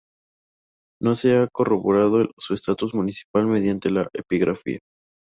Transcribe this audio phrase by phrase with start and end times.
[0.99, 4.79] No se ha corroborado su estatus municipal mediante la epigrafía.